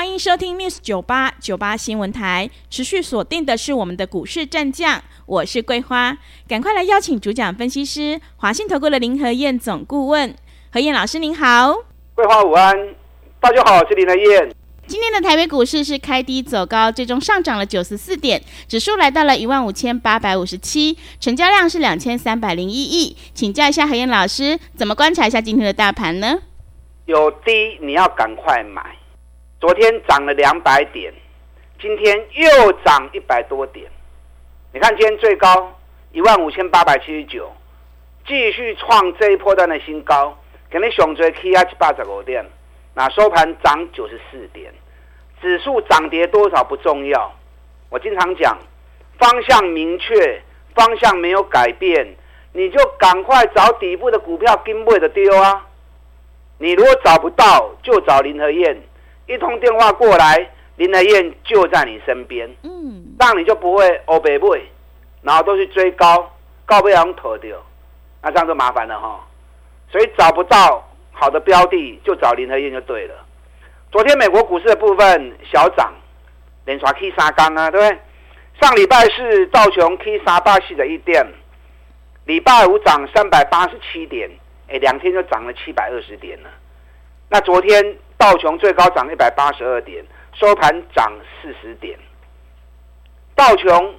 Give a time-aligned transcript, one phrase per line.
[0.00, 6.16] 欢迎收听 News 九八九八新闻台，持续锁定的是我们的股市战将，我是桂花，
[6.48, 10.34] 赶快来邀请主讲分析师华信投顾的林和燕总顾问，
[10.72, 11.74] 何燕老师您好，
[12.14, 12.74] 桂花午安，
[13.40, 14.50] 大家好，我是林和燕。
[14.86, 26.38] 今天的台北股市是开低走高，最终上涨了九十四点，指数来到了一万五千八百五十七，成交量是两千三百零一亿，请教一下何燕老师，怎么观察一下今天的大盘呢？
[27.04, 28.96] 有低你要赶快买。
[29.60, 31.12] 昨天涨了两百点，
[31.78, 33.90] 今天又涨一百多点。
[34.72, 35.78] 你看今天最高
[36.12, 37.52] 一万五千八百七十九，
[38.26, 40.34] 继续创这一波段的新高，
[40.70, 42.42] 给你熊追 K 压七八十五点，
[42.94, 44.72] 那收盘涨九十四点，
[45.42, 47.30] 指数涨跌多少不重要。
[47.90, 48.56] 我经常讲，
[49.18, 50.40] 方向明确，
[50.74, 52.16] 方向没有改变，
[52.54, 55.66] 你就赶快找底部的股票跟位的丢啊。
[56.56, 58.80] 你如果找不到，就找林和燕。
[59.30, 64.68] 一通电话过来，林德燕就在你身边，嗯，让你就不会欧北背，
[65.22, 66.28] 然后都去追高，
[66.66, 67.56] 高不了头掉，
[68.20, 69.24] 那这样就麻烦了哈。
[69.88, 73.14] 所以找不到好的标的，就找林德燕就对了。
[73.92, 75.94] 昨天美国股市的部分小涨，
[76.64, 77.98] 连刷 K 三刚啊，对不对？
[78.60, 81.24] 上礼拜是道琼 K 三八四的一点，
[82.24, 84.28] 礼拜五涨三百八十七点，
[84.68, 86.50] 哎，两天就涨了七百二十点了。
[87.28, 87.96] 那昨天。
[88.20, 90.04] 道琼最高涨一百八十二点，
[90.34, 91.98] 收盘涨四十点。
[93.34, 93.94] 道琼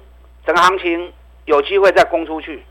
[0.46, 1.12] 整个行情
[1.44, 2.62] 有机会再攻出去，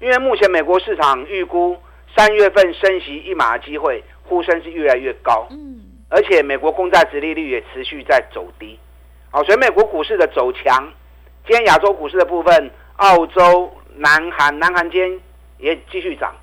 [0.00, 1.78] 因为目前美国市场预估
[2.14, 5.48] 三月份升息一码的机会呼声是越来越高，
[6.10, 8.78] 而且美国公债殖利率也持续在走低，
[9.30, 10.92] 好，所以美国股市的走强。
[11.46, 15.20] 今天亚洲股市的部分，澳洲、南韩、南韩今天
[15.56, 16.34] 也继续涨，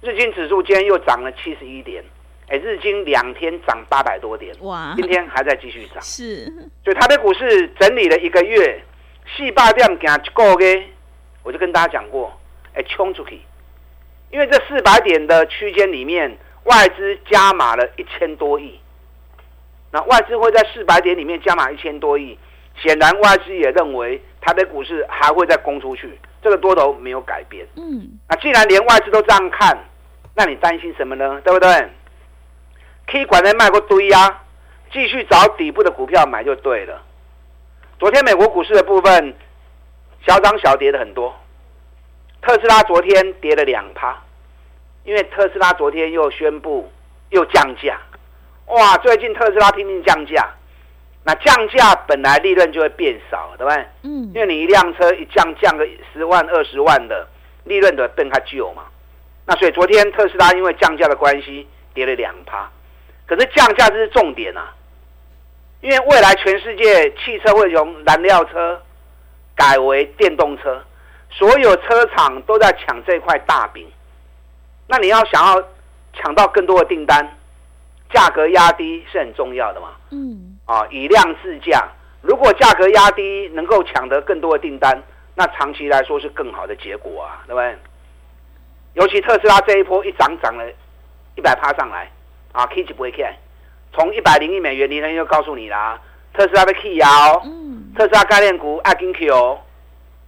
[0.00, 2.02] 日经指数今天又涨了七十一点。
[2.48, 4.94] 哎，日经两天涨八百多点，哇！
[4.96, 6.46] 今天还在继续涨，是。
[6.82, 8.82] 所以台北股市整理了一个月，
[9.36, 10.86] 四百点行一个月，
[11.42, 12.32] 我就跟大家讲过，
[12.72, 13.40] 哎，冲出去，
[14.30, 18.80] 因为这四百点的区间里面，外资加码了一千多亿。
[19.90, 22.38] 那外资会在四百点里面加码一千多亿，
[22.76, 27.66] 显然外资也认为台北股市还会再攻出去，这个多头没有改变。
[27.76, 28.08] 嗯。
[28.26, 29.78] 那既然连外资都这样看，
[30.34, 31.40] 那你担心什么呢？
[31.42, 31.88] 对不对？
[33.10, 34.42] 可以管在卖过堆啊，
[34.92, 37.02] 继续找底部的股票买就对了。
[37.98, 39.34] 昨天美国股市的部分
[40.26, 41.34] 小涨小跌的很多，
[42.42, 44.16] 特斯拉昨天跌了两趴，
[45.04, 46.92] 因为特斯拉昨天又宣布
[47.30, 47.98] 又降价，
[48.66, 48.96] 哇！
[48.98, 50.46] 最近特斯拉拼命降价，
[51.24, 53.86] 那降价本来利润就会变少，对不对？
[54.02, 54.30] 嗯。
[54.34, 57.26] 因为你一辆车一降降个十万二十万的
[57.64, 58.84] 利润的变它旧嘛，
[59.46, 62.70] 那所以昨天特斯拉因为降价的关系跌了两趴。
[63.28, 64.74] 可是降价这是重点啊，
[65.82, 68.82] 因为未来全世界汽车会从燃料车
[69.54, 70.82] 改为电动车，
[71.30, 73.86] 所有车厂都在抢这块大饼。
[74.86, 75.62] 那你要想要
[76.14, 77.36] 抢到更多的订单，
[78.10, 79.90] 价格压低是很重要的嘛。
[80.10, 80.58] 嗯。
[80.64, 81.86] 啊，以量制价，
[82.22, 85.02] 如果价格压低能够抢得更多的订单，
[85.34, 87.76] 那长期来说是更好的结果啊，对不对？
[88.94, 90.64] 尤其特斯拉这一波一涨涨了
[91.36, 92.10] 一百趴上来。
[92.52, 93.34] 啊，K 值不会看，
[93.92, 96.00] 从一百零一美元，林和彦就告诉你啦，
[96.32, 99.60] 特斯拉的 K 啊，嗯，特斯拉概念股爱跟 Q 哦，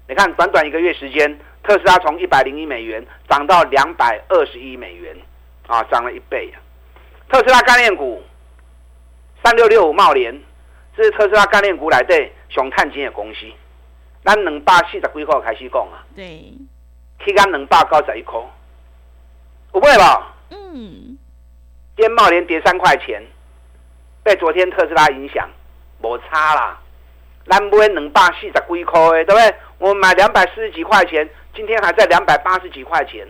[0.09, 5.17] 你看短短一个月时间，特斯拉从一百零一美元涨到两百二十一美元，
[5.67, 6.51] 啊，涨了一倍。
[6.55, 6.61] 啊。
[7.29, 8.23] 特斯拉概念股
[9.43, 10.41] 三六六五茂联，
[10.97, 13.47] 这是特斯拉概念股来对熊探金的公司，
[14.25, 16.53] 咱两百四十几块开始讲啊，对，
[17.21, 18.41] 去干两百九十一块，
[19.75, 20.35] 有买吧？
[20.51, 21.17] 嗯。
[21.97, 23.23] 今天茂联跌三块钱，
[24.23, 25.49] 被昨天特斯拉影响，
[26.01, 26.79] 没差啦。
[27.47, 29.55] 咱买两百四十几块的，对不对？
[29.79, 33.27] 我们买两百四十几块钱，今天还在两百八十几块钱。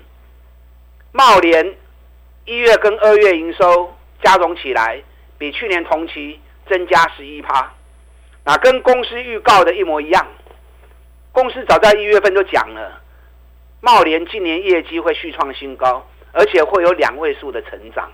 [1.12, 1.74] 茂联
[2.44, 3.92] 一月跟二月营收
[4.22, 5.02] 加总起来，
[5.38, 7.72] 比去年同期增加十一趴，
[8.44, 10.26] 那跟公司预告的一模一样。
[11.32, 13.00] 公司早在一月份就讲了，
[13.80, 18.10] 茂联今年业绩会续创新高，而且会有两位数的成长。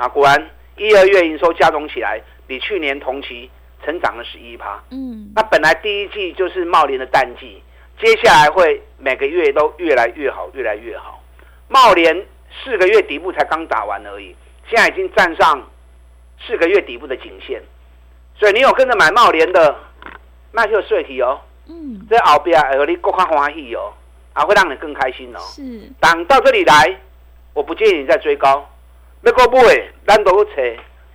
[0.00, 3.50] 那果然，一二月营收加总起来，比去年同期
[3.84, 4.82] 成长了十一趴。
[4.90, 7.62] 嗯，那本来第一季就是茂联的淡季，
[8.00, 11.22] 接下来会每个月都越来越好，越来越好。
[11.68, 12.26] 茂联
[12.64, 14.34] 四个月底部才刚打完而已，
[14.70, 15.68] 现在已经站上
[16.46, 17.60] 四个月底部的颈线，
[18.38, 19.76] 所以你有跟着买茂联的，
[20.52, 21.38] 那就睡去哦。
[21.68, 23.92] 嗯，这后边会让你更加欢喜哦，
[24.32, 25.38] 啊，会让你更开心哦。
[25.40, 25.62] 是，
[26.00, 26.98] 等到这里来，
[27.52, 28.66] 我不建议你再追高，
[29.22, 30.50] 要过不会，单独扯，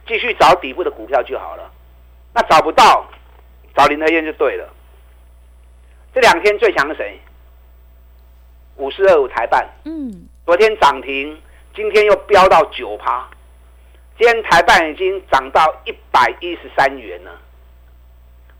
[0.08, 1.72] 继续找底部的股票就好了。
[2.34, 3.06] 那找不到，
[3.76, 4.70] 找林和燕就对了。
[6.14, 7.20] 这两天最强的谁？
[8.78, 9.68] 五四二五台半。
[9.86, 11.42] 嗯，昨天涨停，
[11.76, 13.28] 今天又飙到九趴。
[14.18, 17.32] 今天台半已经涨到一百一十三元了。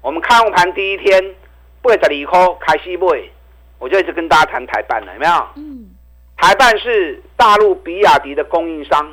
[0.02, 1.36] 我们开盘第一天。
[1.82, 3.30] 八十二块开始买，
[3.78, 5.48] 我就一直跟大家谈台半了，有没有？
[5.56, 5.92] 嗯，
[6.36, 9.08] 台半是大陆比亚迪的供应商，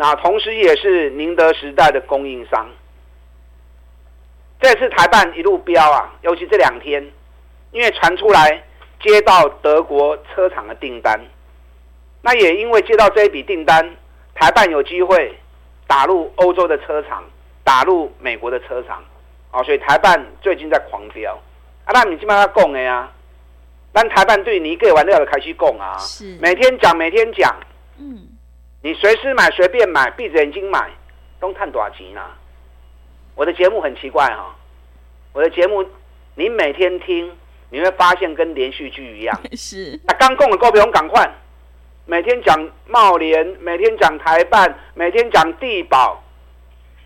[0.00, 2.68] 那同时也是宁德时代的供应商。
[4.60, 7.04] 这次台办一路飙啊，尤其这两天，
[7.72, 8.62] 因为传出来
[9.02, 11.20] 接到德国车厂的订单，
[12.22, 13.96] 那也因为接到这一笔订单，
[14.36, 15.36] 台办有机会
[15.88, 17.24] 打入欧洲的车厂，
[17.64, 19.02] 打入美国的车厂，
[19.50, 21.36] 啊，所以台办最近在狂飙。
[21.84, 23.10] 啊，那你起码要供的呀，
[23.92, 26.38] 但台办对你一个玩料的开始供啊，是。
[26.40, 27.52] 每天讲每天讲，
[27.98, 28.28] 嗯，
[28.82, 30.90] 你随时买随便买，闭着眼睛买，
[31.40, 32.20] 都赚多少钱呢？
[33.34, 34.54] 我的节目很奇怪哈，
[35.32, 35.84] 我的节目
[36.36, 37.36] 你每天听，
[37.70, 40.00] 你会发现跟连续剧一样， 是。
[40.04, 41.28] 那刚供的股票赶快，
[42.06, 46.22] 每天讲茂联，每天讲台办，每天讲地保，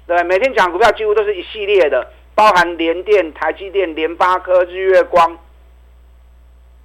[0.06, 2.12] 对，每天讲股票几乎都是一系列的。
[2.34, 5.38] 包含联电、台积电、联发科、日月光。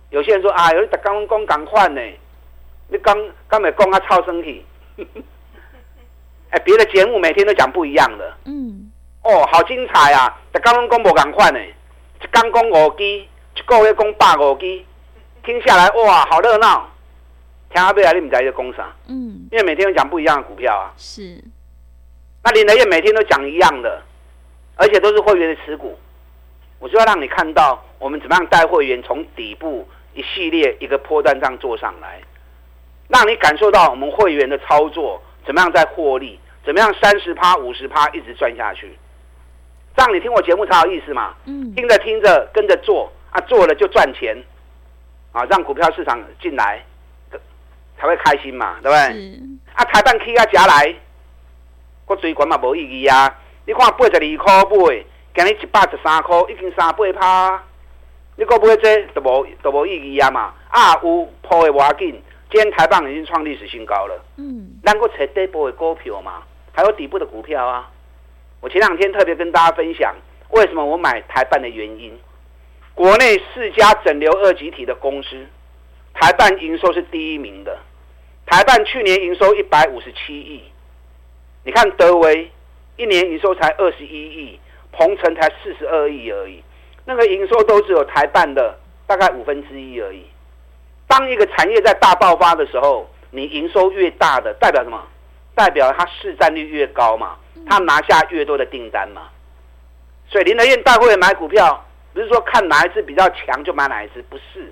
[0.09, 2.01] 有些人说啊，有你刚刚赶快呢，
[2.89, 3.17] 你刚
[3.47, 4.65] 刚没讲啊，超身体。
[6.49, 8.37] 哎，别的节目每天都讲不一样的。
[8.45, 8.91] 嗯。
[9.23, 10.39] 哦，好精彩啊！
[10.63, 11.59] 刚刚公布赶快呢，
[12.31, 14.85] 刚讲五 G，一个月讲百五 G，
[15.43, 16.89] 听下来哇，好热闹。
[17.69, 18.93] 听阿贝啊，你们在这讲啥？
[19.07, 19.47] 嗯。
[19.51, 20.93] 因为每天都讲不一样的股票啊。
[20.97, 21.43] 是。
[22.43, 24.03] 那林德燕每天都讲一样的。
[24.79, 25.97] 而且都是会员的持股，
[26.77, 32.21] 我就要让你看到我们怎么样带会员从底部一系列一个波段上做上来，
[33.07, 38.97] 让你感受到我们会员的操作怎么样在获利，怎么样三十趴五十趴一直赚下去，
[39.95, 41.33] 这样你听我节目才有意思嘛。
[41.45, 44.37] 嗯，听着听着跟着做啊，做了就赚钱
[45.31, 46.83] 啊，让股票市场进来
[47.97, 49.39] 才会开心嘛，对不对？
[49.73, 50.93] 啊，台办 K 啊夹来，
[52.05, 53.33] 我追管嘛无意义啊。
[53.65, 55.05] 你看八十二块买，
[55.35, 57.63] 今日一百十三块，已经三八趴。
[58.35, 60.53] 你讲买这都无都无意义啊嘛？
[60.69, 64.23] 啊有破的无要紧，今天台棒已经创历史新高了。
[64.37, 67.91] 嗯，咱个找底部的股票嘛，还有底部的股票啊。
[68.61, 70.15] 我前两天特别跟大家分享，
[70.51, 72.17] 为什么我买台办的原因。
[72.95, 75.45] 国内四家整流二极体的公司，
[76.13, 77.77] 台办营收是第一名的。
[78.45, 80.63] 台办去年营收一百五十七亿，
[81.63, 82.49] 你看德威。
[82.95, 84.59] 一年营收才二十一亿，
[84.91, 86.63] 鹏程才四十二亿而已，
[87.05, 90.23] 那个营收都只有台办的大概五分之一而已。
[91.07, 95.01] 当一个产业在大爆发的时候，你营收越大的代表什么？
[95.55, 97.37] 代表它市占率越高嘛，
[97.67, 99.29] 它拿下越多的订单嘛。
[100.29, 101.83] 所以林德燕大会买股票，
[102.13, 104.71] 不是说看哪一支比较强就买哪一支，不是，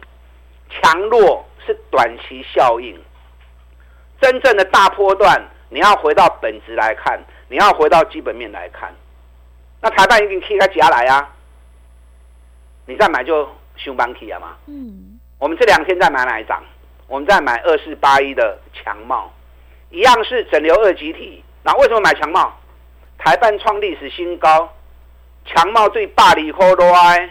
[0.70, 3.00] 强弱是短期效应，
[4.22, 7.20] 真正的大波段你要回到本质来看。
[7.48, 8.92] 你要回到基本面来看，
[9.80, 11.32] 那台半已经开起来啊，
[12.88, 14.58] 你再买就熊班起啊嘛。
[14.66, 15.05] 嗯，
[15.46, 16.60] 我们这两天在买哪一张？
[17.06, 19.32] 我们在买二四八一的强茂，
[19.92, 21.44] 一样是整流二极体。
[21.62, 22.52] 那为什么买强茂？
[23.20, 24.74] 台半创历史新高，
[25.46, 27.30] 强茂对霸里科多埃，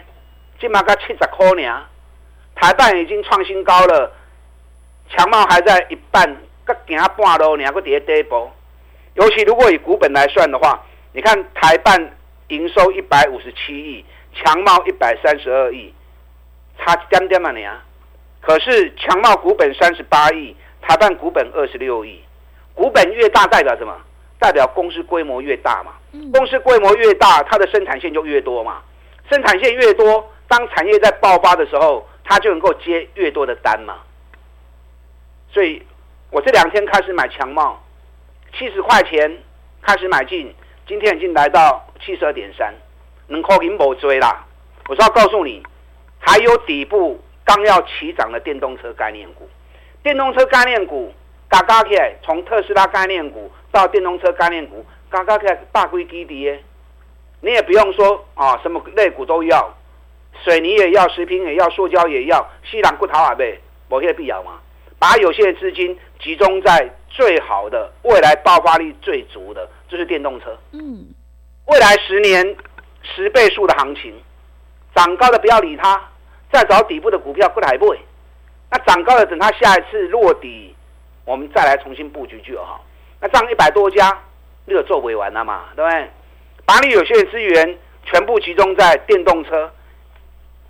[0.61, 1.85] 起码才七十块呢。
[2.55, 4.09] 台半已经创新高了，
[5.09, 6.25] 强茂还在一半，
[6.65, 8.49] 才行半路，你还佫在底部。
[9.15, 10.81] 尤其如果以股本来算的话，
[11.11, 12.15] 你看台半
[12.47, 15.93] 营收一百五十七亿，强茂一百三十二亿，
[16.79, 17.83] 差一点点嘛你啊！
[18.45, 22.21] 可是强茂股本三十八亿，台半股本二十六亿，
[22.75, 23.91] 股本越大代表什么？
[24.37, 25.93] 代表公司规模越大嘛。
[26.31, 28.83] 公司规模越大，它的生产线就越多嘛。
[29.31, 33.95] 生产线越多，当产业在爆发的时候，它就能够接越多的单嘛。
[35.51, 35.81] 所以
[36.29, 37.81] 我这两天开始买强茂。
[38.57, 39.37] 七十块钱
[39.81, 40.53] 开始买进，
[40.87, 42.71] 今天已经来到七十二点三，
[43.27, 44.45] 能扣银某追啦。
[44.87, 45.63] 我是要告诉你，
[46.19, 49.47] 还有底部刚要起涨的电动车概念股，
[50.03, 51.13] 电动车概念股
[51.47, 56.51] 嘎嘎起来，从特斯拉概念股到电动车概念股，嘎嘎起来大规基底，
[57.41, 59.73] 你也不用说啊，什么类股都要，
[60.43, 64.59] 水泥也要，食品也要，塑胶也要，西兰骨头啊呗，某些必要嘛？
[64.97, 70.57] 把有限的资金集中在最好的、未来爆发力最足的，就是电动车。
[70.71, 71.05] 嗯，
[71.67, 72.55] 未来十年
[73.03, 74.19] 十倍数的行情，
[74.95, 76.01] 涨高的不要理它，
[76.51, 77.99] 再找底部的股票过来买。
[78.71, 80.75] 那涨高了等它下一次落底，
[81.23, 82.83] 我们再来重新布局就好。
[83.21, 84.21] 那涨一百多家，
[84.65, 86.09] 那个做不完了嘛，对不对？
[86.65, 89.71] 把你有限的资源全部集中在电动车。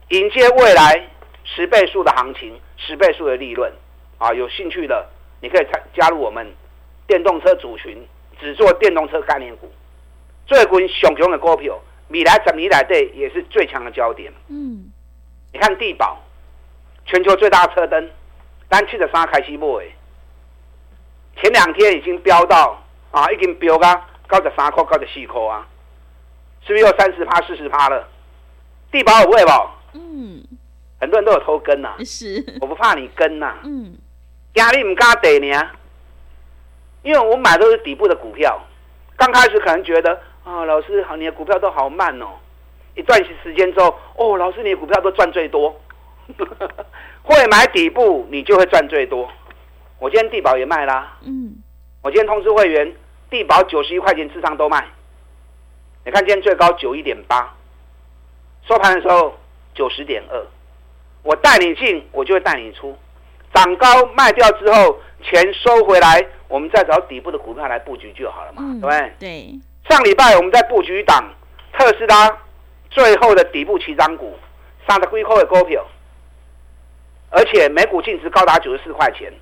[0.09, 1.09] 迎接未来
[1.43, 3.71] 十倍数的行情，十倍数的利润，
[4.19, 5.03] 啊，有兴趣的
[5.41, 6.45] 你可以参加入我们
[7.07, 8.05] 电动车组群，
[8.39, 9.71] 只做电动车概念股，
[10.45, 11.79] 最近熊熊的股票，
[12.09, 14.31] 未来十年来对也是最强的焦点。
[14.49, 14.91] 嗯，
[15.55, 16.21] 你看地保，
[17.05, 18.11] 全球最大的车灯，
[18.67, 19.65] 单七十三开始卖，
[21.37, 22.77] 前两天已经飙到
[23.11, 25.65] 啊，已经飙到高十三块、高十四块啊，
[26.67, 28.05] 是不是又三十趴、四十趴了？
[28.91, 29.51] 地保有味不？
[29.93, 30.43] 嗯，
[30.99, 33.95] 很多人都有偷跟呐、啊，是，我不怕你跟呐、啊，嗯，
[34.55, 35.69] 压力唔敢得呢，
[37.01, 38.59] 因为我买的都是底部的股票，
[39.15, 42.27] 刚开始可能觉得啊、哦，老师好，你的股票都好慢哦，
[42.95, 45.79] 一段时间之后，哦，老师你的股票都赚最多，
[47.23, 49.29] 会买底部你就会赚最多，
[49.99, 51.55] 我今天地保也卖啦，嗯，
[52.01, 52.95] 我今天通知会员，
[53.29, 54.85] 地保九十一块钱之上都卖，
[56.05, 57.53] 你看今天最高九一点八，
[58.67, 59.35] 收盘的时候。
[59.77, 60.41] 九十点二，
[61.21, 62.97] 我带你进，我就会带你出。
[63.53, 69.13] 涨高卖掉之后，钱收回来，我们再找底部的股票来布局就好了嘛，嗯、对不对？
[69.19, 69.59] 对。
[69.89, 71.29] 上礼拜我们在布局一档
[71.73, 72.37] 特斯拉
[72.89, 74.37] 最后的底部起涨股，
[74.87, 75.85] 三十几块的股票，
[77.29, 79.33] 而且每股净值高达九十四块钱。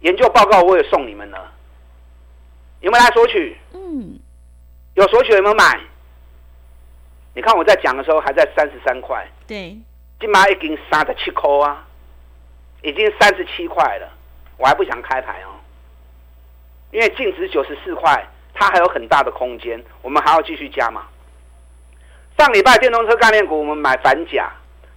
[0.00, 1.52] 研究报告我也送你们了，
[2.80, 3.56] 有没有来索取？
[3.72, 4.18] 嗯。
[4.94, 5.78] 有索取有没有买？
[7.34, 9.76] 你看我在讲的时候还在三十三块，对，
[10.18, 11.86] 今嘛已经三十七块啊，
[12.82, 14.12] 已经三十七块了，
[14.56, 15.54] 我还不想开牌哦，
[16.90, 21.06] 因为净值九十四块，它还有很大的空间，我们还要继续加码。
[22.38, 24.48] 上礼拜电动车概念股我们买反甲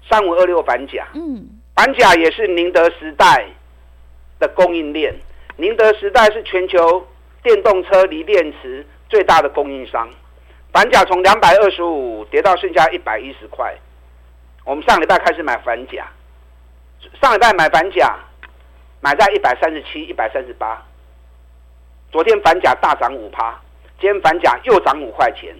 [0.07, 1.43] 三五二六反甲，嗯，
[1.75, 3.47] 反甲也是宁德时代
[4.39, 5.11] 的供应链，
[5.57, 7.07] 宁德时代是全球
[7.41, 10.07] 电动车锂电池最大的供应商。
[10.71, 13.75] 反甲从两百二十五跌到剩下一百一十块，
[14.63, 16.07] 我们上礼拜开始买反甲，
[17.19, 18.19] 上礼拜买反甲，
[19.01, 20.79] 买在一百三十七、一百三十八。
[22.11, 23.59] 昨天反甲大涨五趴，
[23.99, 25.55] 今天反甲又涨五块钱，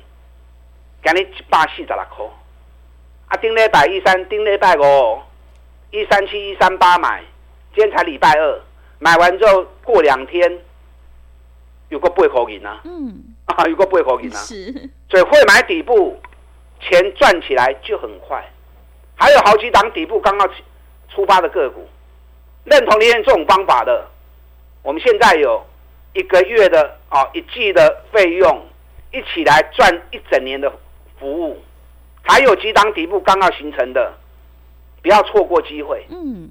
[1.03, 2.25] 今日一百四十六块。
[3.27, 5.19] 啊，顶礼拜一三，顶礼拜五，
[5.89, 7.23] 一三七、一三八买，
[7.73, 8.61] 今天才礼拜二，
[8.99, 10.59] 买完之后过两天，
[11.89, 12.81] 有个八块银啊。
[12.83, 13.35] 嗯。
[13.45, 14.37] 啊，有个八块银啊。
[14.37, 14.89] 是。
[15.09, 16.19] 所以会买底部，
[16.79, 18.43] 钱赚起来就很快。
[19.15, 20.49] 还有好几档底部刚刚
[21.09, 21.87] 出发的个股，
[22.63, 24.07] 认同你这种方法的，
[24.83, 25.65] 我们现在有
[26.13, 28.65] 一个月的啊一季的费用，
[29.11, 30.71] 一起来赚一整年的
[31.21, 31.57] 服务。
[32.23, 34.13] 还有几档底部刚刚形成的，
[35.01, 36.05] 不要错过机会。
[36.09, 36.49] 嗯，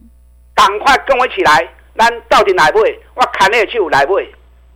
[0.54, 2.78] 赶快跟我一起来，咱到底来不？
[3.14, 4.18] 我砍那就来不？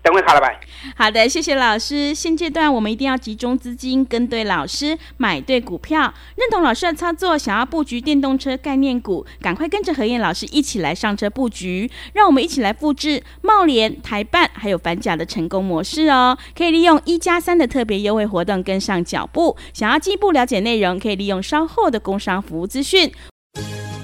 [0.04, 0.60] 等会卡了呗。
[0.94, 2.14] 好的，谢谢老师。
[2.14, 11.90] 现阶段我们一定要集中资金，跟对老师，买对股票，认同老师的操作，想要布局电动车概念股，赶快跟着何燕老师一起来上车布局。
[12.12, 16.36] 让我们一起来复制茂联、台办还有反甲的成功模式哦。
[16.54, 19.56] 可以利用一加三的特别优惠活动跟上脚步。
[19.72, 23.10] 想要进一步了解内容，可以利用稍后的工商服务资讯。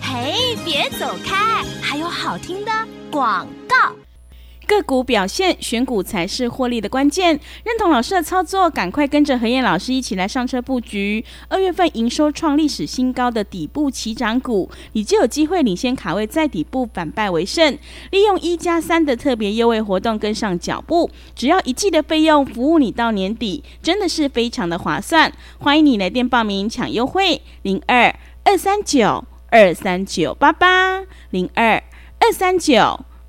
[0.01, 2.73] 嘿，别走开，还有好听的
[3.11, 3.95] 广告。
[4.71, 7.31] 个股表现，选股才是获利的关键。
[7.65, 11.25] 认同老师的操作，赶快跟着何燕老师一起来上车布局。
[11.49, 17.77] 二月份营收创历史新高的底部起涨股，你就有机会领先卡位，在底部反败为胜。
[18.13, 25.33] 利用一加三的特别优惠活动，跟上脚步，只要一季的费用，服务你到年底，真的是非常的划算。
[25.59, 31.83] 欢迎你来电报名抢优惠，零二二三九二三九八八零二
[32.21, 33.05] 二三九。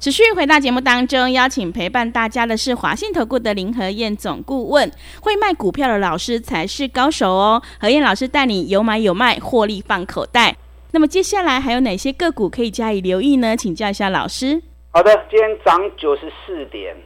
[0.00, 4.90] 持续回到节目当中，邀请陪伴大家的是华信投顾的林和燕总顾问。
[5.20, 7.62] 会卖股票的老师才是高手哦。
[7.78, 10.56] 何燕老师带你有买有卖，获利放口袋。
[10.92, 13.54] 那么接下来还有哪些个股可以加以留意呢？
[13.54, 14.62] 请教一下老师。
[14.90, 16.96] 好的，今天涨九十四点，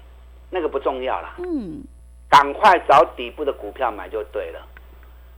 [0.51, 1.35] 那个不重要了。
[1.39, 1.83] 嗯，
[2.29, 4.61] 赶快找底部的股票买就对了。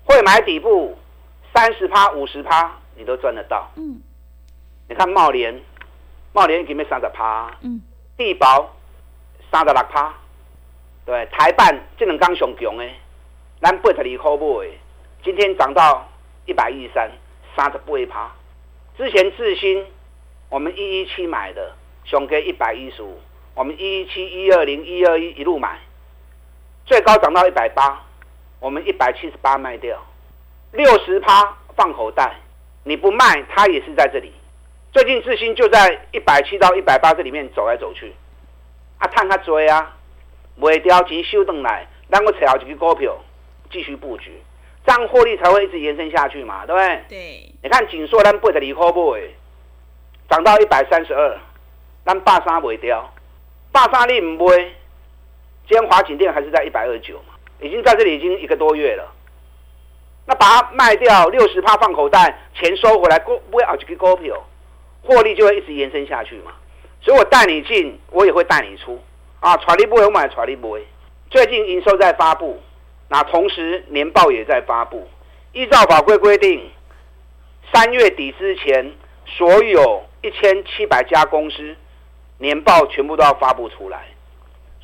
[0.05, 0.95] 会买底部
[1.55, 3.73] 三十趴、五十趴，你都赚得到。
[3.77, 3.99] 嗯，
[4.91, 5.59] 你看茂联，
[6.37, 7.51] 茂联已经没三十趴。
[7.63, 7.81] 嗯，
[8.15, 8.71] 地保
[9.51, 10.13] 三十六趴。
[11.07, 12.95] 对，台办这两刚上强诶，
[13.63, 14.71] 咱八十二块买，
[15.25, 16.07] 今天涨到
[16.45, 17.11] 一百一十三，
[17.57, 18.31] 三十八趴。
[18.99, 19.83] 之前智新
[20.51, 21.75] 我们一一七买的，
[22.05, 23.19] 上给一百一十五，
[23.55, 25.79] 我们一一七、一二零、一二一一路买，
[26.85, 27.99] 最高涨到一百八，
[28.61, 29.99] 我们一百七十八卖掉，
[30.73, 32.35] 六十趴放口袋，
[32.85, 34.35] 你不卖，它也是在这里。
[34.97, 38.15] 最近智新就在一百七到一百八这里面走来走去，
[38.97, 39.95] 啊，探他追啊。
[40.55, 43.15] 卖掉钱收回来，然后找好几个股票
[43.71, 44.33] 继续布局，
[44.87, 47.05] 这样获利才会一直延伸下去嘛，对不对？
[47.11, 47.53] 对。
[47.63, 49.21] 你看锦硕，咱八十二块买，
[50.31, 51.39] 涨到一百三十二，
[52.07, 53.13] 咱八三卖掉，
[53.71, 54.57] 八三你唔买，
[55.69, 59.13] 今天华景店还是在一百二十九嘛，已经在这里已经一个多月了。
[60.25, 64.43] 那把它卖掉，六十趴放口袋，钱收回来，股买好几个股票，
[65.07, 66.53] 获利就会一直延伸下去嘛。
[67.01, 69.01] 所以我带你进，我也会带你出。
[69.41, 70.85] 啊，传力不会，我买传力不会。
[71.31, 72.61] 最近营收在发布，
[73.09, 75.07] 那同时年报也在发布。
[75.53, 76.69] 依照法规规定，
[77.73, 78.93] 三月底之前，
[79.25, 81.77] 所有一千七百家公司
[82.39, 84.07] 年报全部都要发布出来。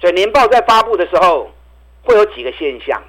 [0.00, 1.50] 所以年报在发布的时候，
[2.04, 3.02] 会有几个现象。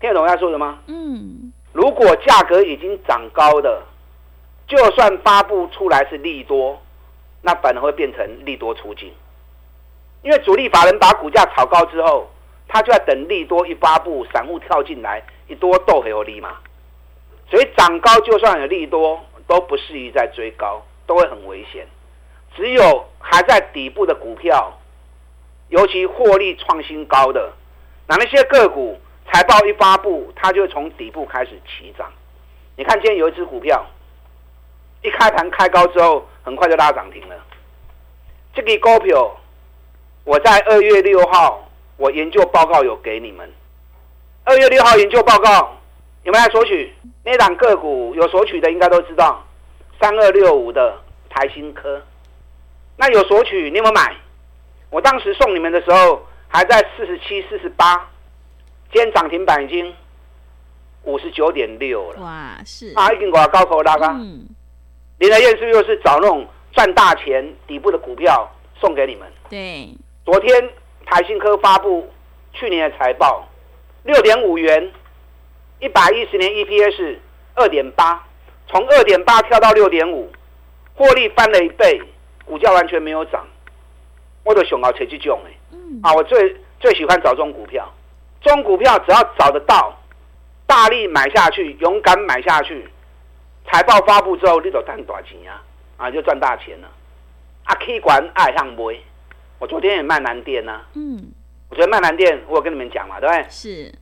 [0.00, 0.80] 听得懂我要说的吗？
[0.86, 1.52] 嗯。
[1.72, 3.82] 如果价格已经涨高的，
[4.70, 6.80] 就算发布出来是利多，
[7.42, 9.12] 那反而会变成利多出尽。
[10.22, 12.30] 因为主力法人把股价炒高之后，
[12.68, 16.58] 他就要等利多一发布，散户跳进来一多逗黑有利嘛。
[17.50, 21.84] 所以涨高就算有利多，都不适宜再追高，都会很危险。
[22.54, 24.78] 只有还在底部的股票，
[25.68, 27.52] 尤其获利创新高的，
[28.06, 29.00] 那那些个股
[29.32, 32.08] 财报一发布，它就会从底部开始起涨。
[32.76, 33.84] 你看今天有一只股票，
[35.02, 37.36] 一开盘开高之后，很快就拉涨停了。
[38.54, 39.36] 这个股票。
[40.22, 43.50] 我在二月六号，我研究报告有给你们。
[44.44, 45.74] 二月六号研究报告
[46.24, 46.92] 有没有来索取？
[47.24, 49.42] 那档个股有索取的应该都知道，
[49.98, 50.94] 三二六五的
[51.30, 52.00] 台新科。
[52.96, 54.14] 那有索取，你有没有买？
[54.90, 57.96] 我当时送你们的时候还在四十七、四十八，
[58.92, 59.92] 今天涨停板已经
[61.04, 62.20] 五十九点六了。
[62.20, 64.06] 哇，是啊，已经我高口拉高。
[64.10, 64.46] 嗯。
[65.20, 69.30] 林来燕是不是又是找那种赚大钱底部的股票送给你们？
[69.50, 69.94] 对。
[70.24, 70.70] 昨天
[71.04, 72.10] 台新科发布
[72.54, 73.46] 去年的财报，
[74.02, 74.90] 六点五元，
[75.78, 77.18] 一百一十年 EPS
[77.54, 78.24] 二点八，
[78.66, 80.32] 从二点八跳到六点五，
[80.94, 82.00] 获利翻了一倍，
[82.46, 83.46] 股价完全没有涨。
[84.42, 87.86] 我的熊猫切去种哎，啊，我最最喜欢找这种股票，
[88.40, 89.94] 这种股票只要找得到，
[90.66, 92.88] 大力买下去，勇敢买下去，
[93.70, 95.62] 财报发布之后你就赚大钱啊，
[95.96, 96.88] 啊就赚大钱了，
[97.64, 98.82] 啊可以管爱上买。
[99.58, 101.32] 我昨天也卖南电呐，嗯，
[101.68, 103.46] 我觉得卖南电，我有跟你们讲嘛，对不对？
[103.50, 103.94] 是，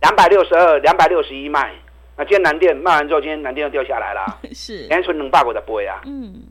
[0.00, 1.74] 两百六十二，两百六十一卖，
[2.16, 6.42] 那今天南电卖完之后，今天南电又掉下来了， 是，今天存两百股的杯啊，嗯，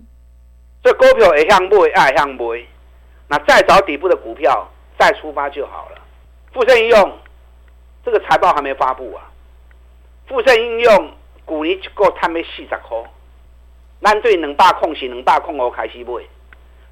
[0.83, 2.65] 所以股票会向买，爱向买，
[3.29, 5.97] 那再找底部的股票再出发就好了。
[6.51, 7.17] 富盛应用
[8.03, 9.31] 这个财报还没发布啊，
[10.27, 11.11] 富盛应用
[11.45, 12.97] 股年一个探要四十块，
[14.01, 16.23] 咱对两百空是两百空五开始买。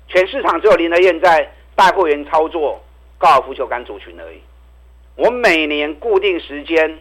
[0.07, 2.81] 全市场只有林德燕在带会员操作
[3.17, 4.41] 高尔夫球杆族群而已。
[5.15, 6.99] 我每年固定时间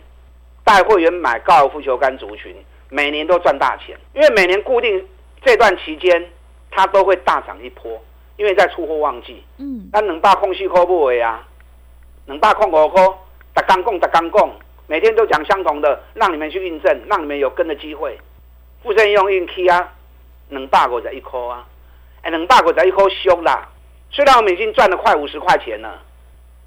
[0.65, 2.55] 带会员买高尔夫球杆族群，
[2.89, 3.99] 每年都赚大钱。
[4.15, 5.05] 因为每年固定
[5.43, 6.25] 这段期间，
[6.71, 8.01] 它都会大涨一波，
[8.37, 9.43] 因为在出货旺季。
[9.59, 9.89] 嗯。
[9.93, 11.47] 那两百空四块不为啊，
[12.27, 13.05] 两百空五块，
[13.55, 14.53] 打刚供打刚供，
[14.91, 18.19] 每天都讲相同的，让你们去印证，让你们有跟的机会。
[18.83, 19.89] 富盛用运气啊，
[20.49, 21.65] 两百五十一块啊。
[22.23, 23.69] 哎，两百股才一颗凶啦！
[24.11, 26.03] 虽然我们已经赚了快五十块钱了，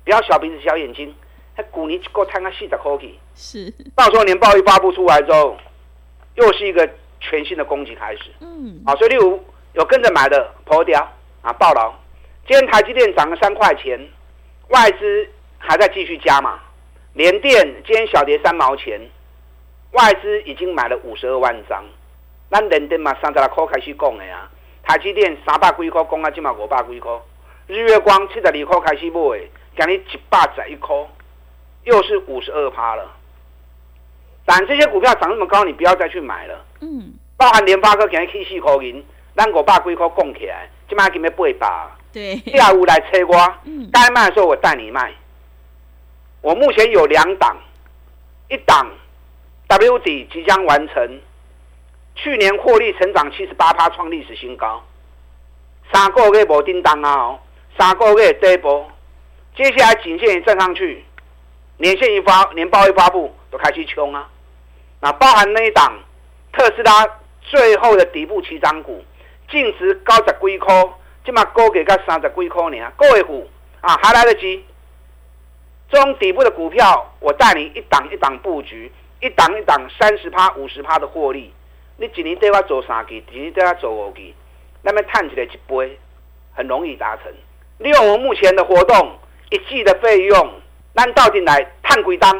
[0.05, 1.13] 不要小鼻子小眼睛。
[1.57, 3.73] 那股你够摊个四十块去，是。
[3.93, 5.57] 到时候年报一发布出来之后，
[6.35, 8.31] 又是一个全新的攻击开始。
[8.39, 8.81] 嗯。
[8.85, 9.37] 好，所以例如
[9.73, 11.05] 有跟着买的破掉
[11.41, 11.93] 啊，爆了。
[12.47, 13.99] 今天台积电涨了三块钱，
[14.69, 16.57] 外资还在继续加码。
[17.13, 18.99] 联电今天小跌三毛钱，
[19.91, 21.83] 外资已经买了五十二万张。
[22.49, 24.49] 那联电嘛，三十六块开始讲的呀。
[24.81, 27.11] 台积电三百几块，讲啊，今嘛五百几块。
[27.67, 29.39] 日月光七十二块开始买，
[29.77, 30.95] 今日一百十一块，
[31.83, 33.11] 又是五十二趴了。
[34.43, 36.65] 但这些股票涨那么高，你不要再去买了。
[36.81, 37.13] 嗯。
[37.37, 41.91] 包含联发科今日去四块银，咱五百几块供起来，今麦今日八百。
[42.11, 45.13] 对，第二五来催我，嗯，该卖的时候我带你卖。
[46.43, 47.55] 我目前有两档，
[48.49, 48.85] 一档
[49.67, 51.21] W 底即将完成，
[52.15, 54.83] 去年获利成长七十八趴，创历史新高。
[55.93, 57.39] 三个月无叮当啊，哦，
[57.79, 58.91] 三个月第一波，
[59.55, 61.05] 接下来颈线一站上去，
[61.77, 64.29] 年线一发，年报一发布，都开始冲啊。
[64.99, 65.97] 那包含那一档
[66.51, 67.07] 特斯拉
[67.39, 69.01] 最后的底部起涨股，
[69.49, 70.89] 净值高十几块。
[71.23, 74.65] 起码高给个三十几块呢，各位虎啊，还来得及。
[75.89, 78.91] 中底部的股票，我带你一档一档布局，
[79.21, 81.53] 一档一档三十趴、五十趴的获利。
[81.97, 84.33] 你一年对我做三期，一年对我做五期，
[84.81, 85.99] 那么探起来一倍，
[86.53, 87.31] 很容易达成。
[87.77, 89.17] 利用我们目前的活动，
[89.51, 90.51] 一季的费用，
[90.95, 92.31] 咱到底来探几单？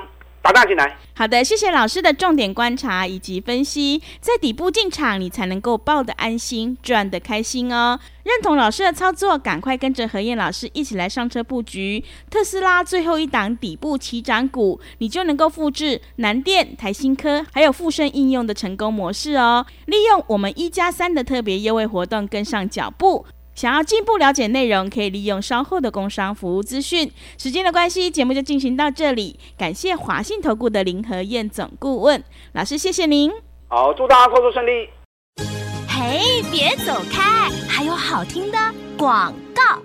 [0.43, 0.97] 打大进来。
[1.15, 7.97] 好的，谢谢老师的重点观察以及分析，在底部进场，你才能够抱得安心，赚得开心哦。
[8.23, 19.65] 认同老师的操作，赶快跟着何燕老师一起来上车布局特斯拉最后一档底部起涨股，你就能够复制南电、台新科还有富盛应用的成功模式哦。
[19.85, 23.25] 利用我们一加三的特别优惠活动，跟上脚步。
[23.55, 27.11] 想要进一步了解内容，可以利用稍后的工商服务资讯。
[27.37, 29.39] 时间的关系，节目就进行到这里。
[29.57, 33.31] 感谢华信投顾的林和燕总顾问老师，谢谢您。
[33.67, 34.89] 好，祝大家操作顺利。
[35.87, 38.57] 嘿，别走开，还有好听的
[38.97, 39.81] 广告。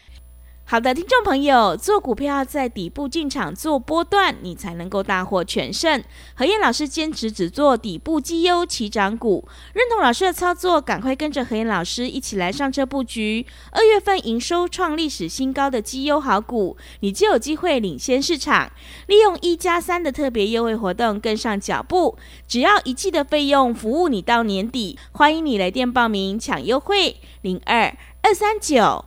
[0.71, 6.05] 好的，听众朋友，做股票要在底部进场做波段，你才能够大获全胜。
[6.35, 13.47] 何燕老师坚持只做底部绩优起涨股，认同老师的操作，赶快跟着何燕老师一起来上车布局。
[13.73, 18.71] 二月份营收创历史新高的绩优好股，你就有机会领先市场。
[19.07, 24.99] 利用一加三的特别优惠活动，跟上脚步，只要一季的费用，服务你到年底。
[25.13, 29.07] 欢迎你来电报名抢优惠，零二二三九。